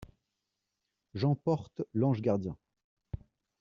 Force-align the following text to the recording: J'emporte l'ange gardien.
J'emporte 1.13 1.83
l'ange 1.93 2.21
gardien. 2.21 2.57